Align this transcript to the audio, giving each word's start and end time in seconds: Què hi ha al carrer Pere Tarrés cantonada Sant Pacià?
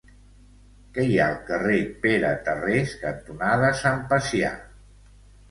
Què 0.95 1.03
hi 1.09 1.19
ha 1.23 1.27
al 1.33 1.37
carrer 1.49 1.77
Pere 2.07 2.31
Tarrés 2.49 2.97
cantonada 3.05 3.71
Sant 3.83 4.03
Pacià? 4.11 4.53